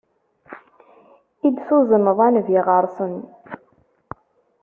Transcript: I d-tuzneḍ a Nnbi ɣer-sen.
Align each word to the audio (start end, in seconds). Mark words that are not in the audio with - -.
I 1.47 1.49
d-tuzneḍ 1.51 2.19
a 2.25 2.27
Nnbi 2.29 2.59
ɣer-sen. 2.67 3.13